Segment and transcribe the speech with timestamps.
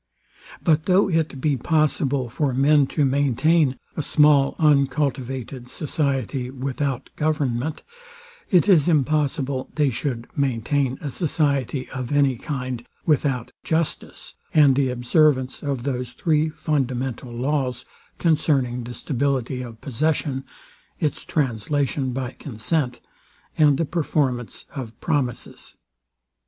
[0.63, 7.83] But though it be possible for men to maintain a small uncultivated society without government,
[8.49, 14.89] it is impossible they should maintain a society of any kind without justice, and the
[14.89, 17.85] observance of those three fundamental laws
[18.17, 20.45] concerning the stability of possession,
[20.99, 23.01] its translation by consent,
[23.55, 25.77] and the performance of promises.